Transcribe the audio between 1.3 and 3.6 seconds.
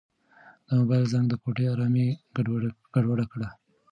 کوټې ارامي ګډوډه کړه.